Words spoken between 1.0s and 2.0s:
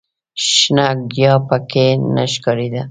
ګیاه په کې